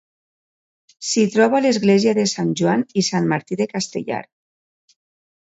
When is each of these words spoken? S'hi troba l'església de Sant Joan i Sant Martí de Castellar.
S'hi 1.09 1.25
troba 1.35 1.61
l'església 1.65 2.15
de 2.21 2.25
Sant 2.31 2.49
Joan 2.63 2.87
i 3.03 3.07
Sant 3.11 3.29
Martí 3.35 3.61
de 3.63 3.71
Castellar. 3.75 4.23